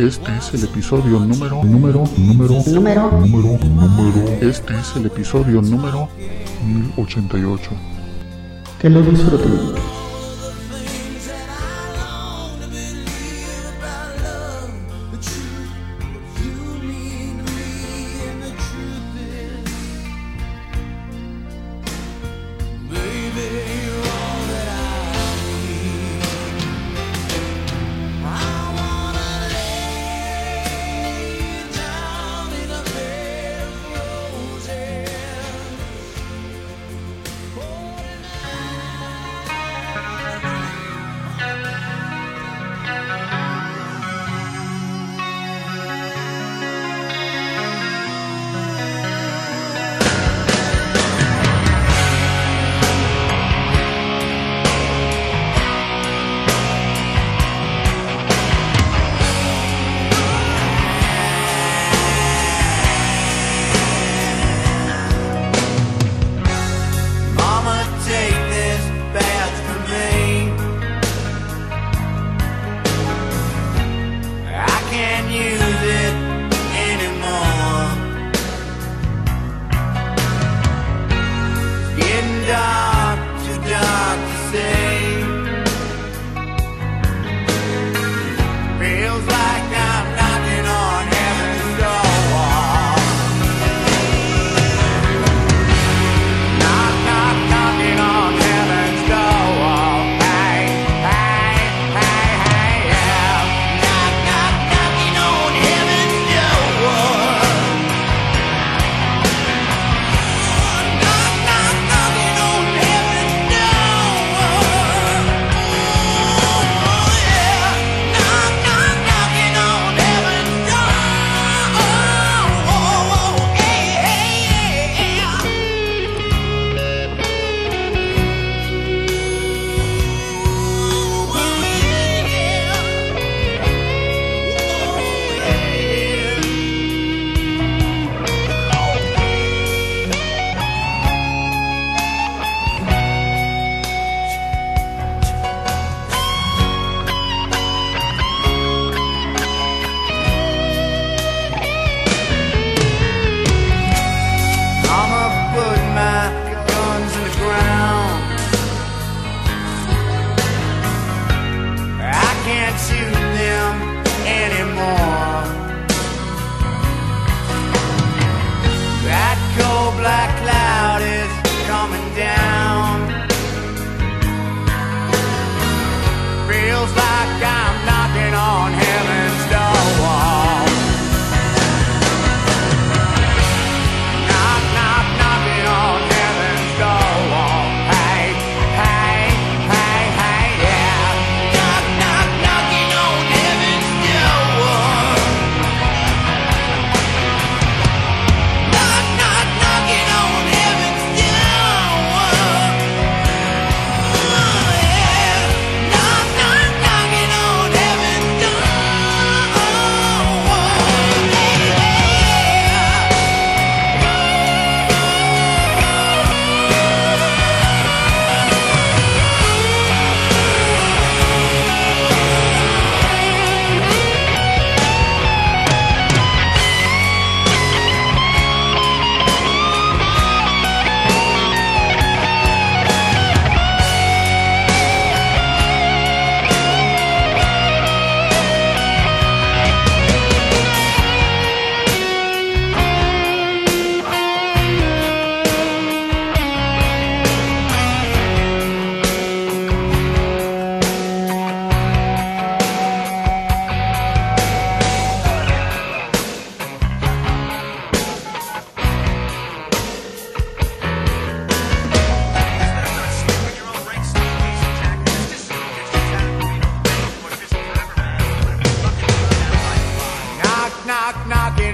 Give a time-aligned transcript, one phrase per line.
[0.00, 3.10] Este es el episodio número, número, número, Número.
[3.20, 4.28] número, número.
[4.40, 6.08] Este es el episodio número
[6.96, 7.70] 1088.
[8.80, 9.52] Que lo disfruten.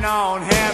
[0.07, 0.66] on him.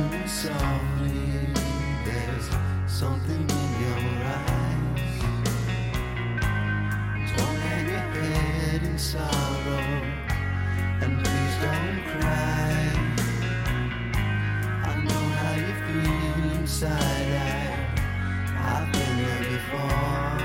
[0.00, 1.20] Talk to me softly.
[2.04, 2.48] There's
[2.86, 5.14] something in your eyes.
[7.36, 9.86] Don't hang your head in sorrow,
[11.02, 12.74] and please don't cry.
[14.84, 17.30] I know how you feel inside.
[17.36, 17.76] I,
[18.56, 20.38] I've been there before.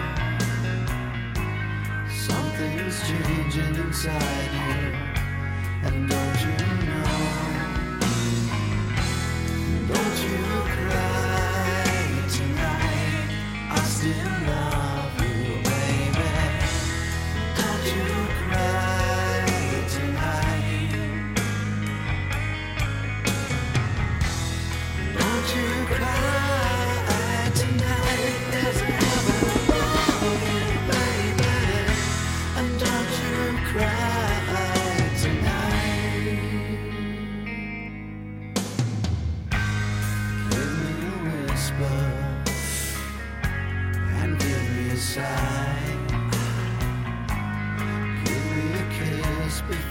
[2.10, 4.84] Something's changing inside you,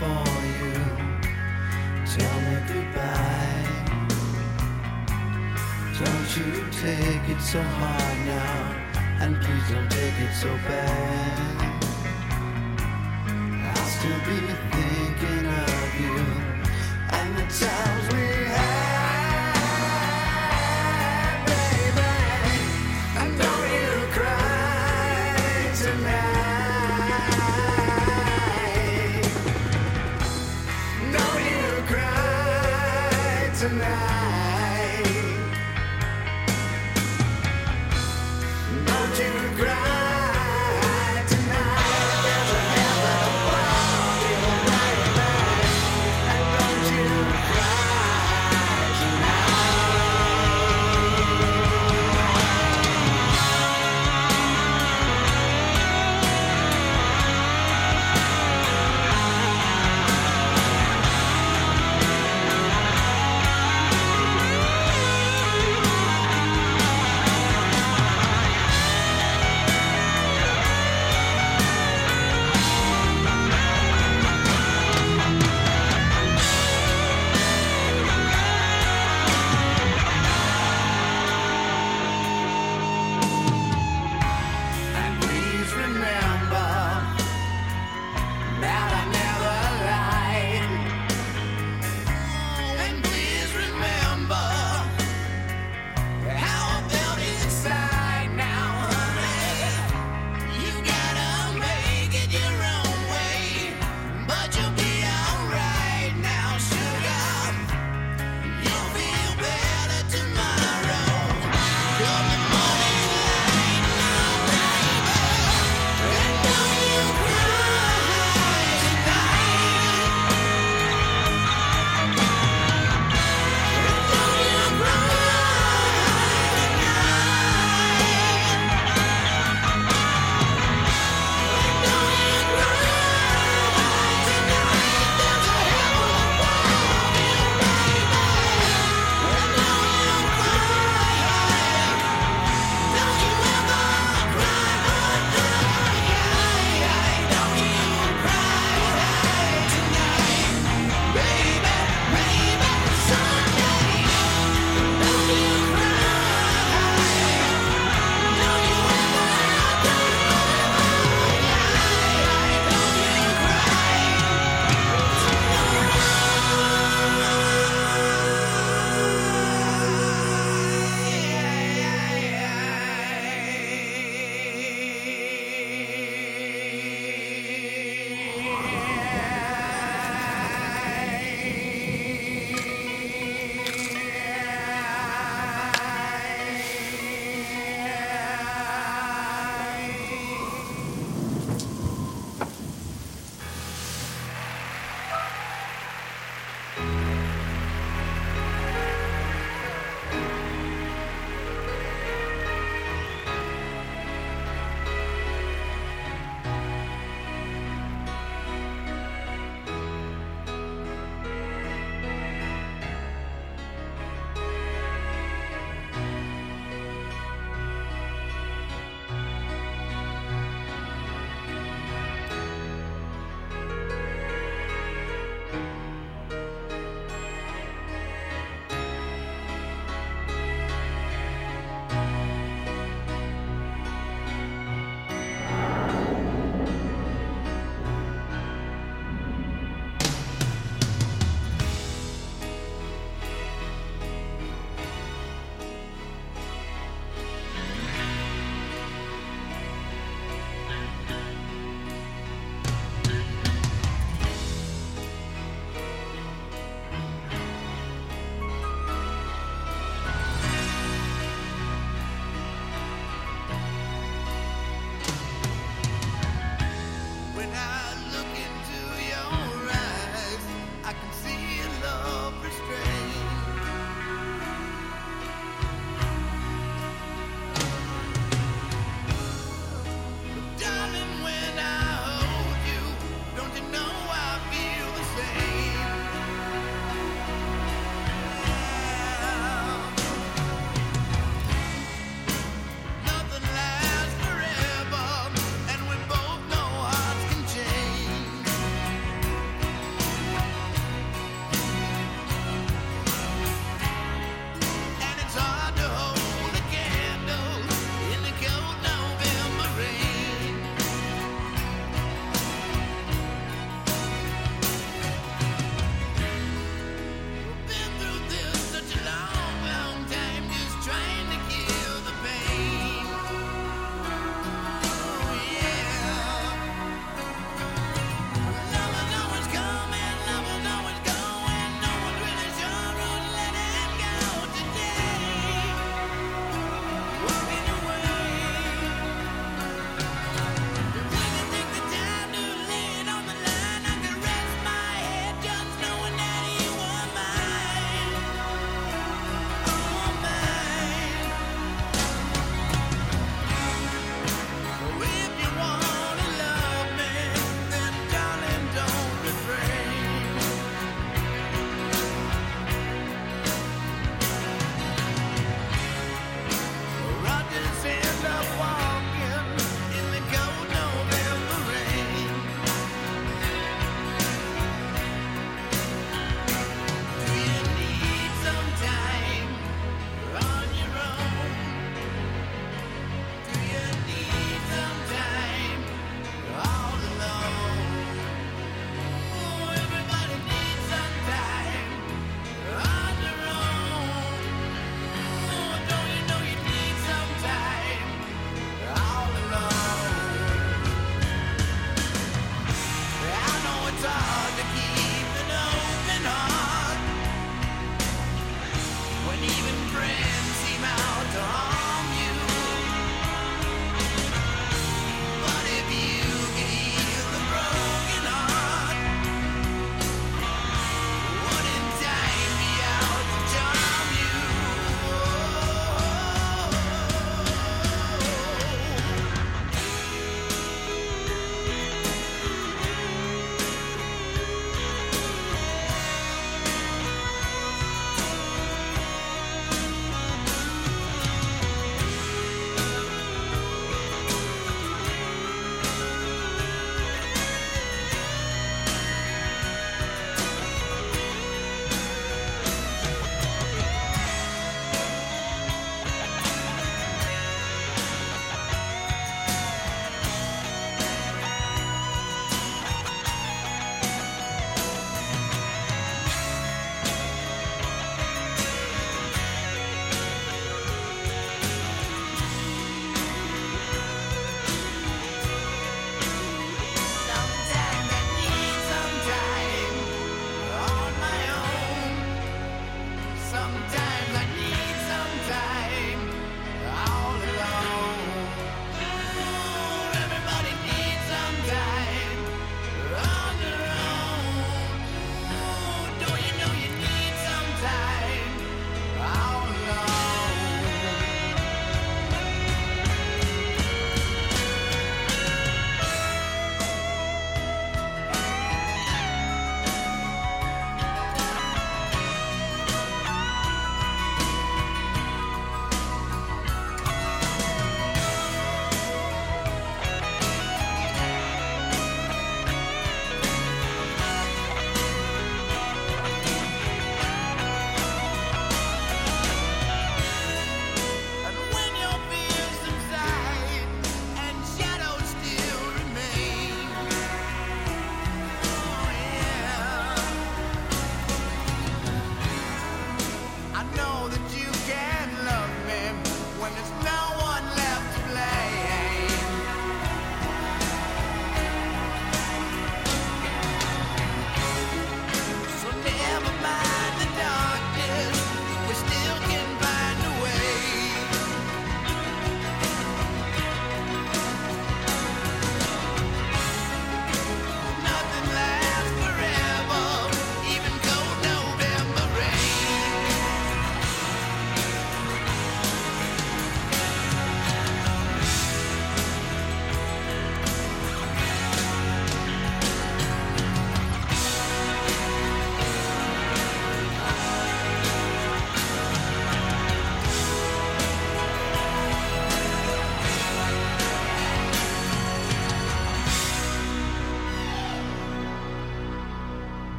[0.00, 0.72] before you
[2.06, 3.68] tell me goodbye.
[6.00, 6.50] Don't you
[6.80, 8.60] take it so hard now,
[9.20, 11.80] and please don't take it so bad.
[13.76, 14.38] I'll still be
[14.72, 16.16] thinking of you
[17.18, 18.29] and the times we